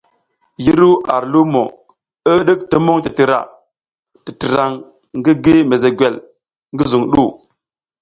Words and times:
Yi 0.63 0.71
ru 0.79 0.89
ar 1.15 1.23
limo, 1.33 1.63
i 2.29 2.31
hidik 2.37 2.61
tumung 2.69 3.01
titira 3.05 3.39
titirang 4.25 4.75
ngi 5.17 5.31
gi 5.43 5.55
mezegwel 5.69 6.15
ngi 6.73 6.83
zuŋ 6.91 7.03
du. 7.13 7.25